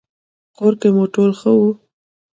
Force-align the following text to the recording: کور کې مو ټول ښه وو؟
کور 0.57 0.73
کې 0.81 0.89
مو 0.95 1.03
ټول 1.15 1.31
ښه 1.39 1.51
وو؟ 1.57 1.69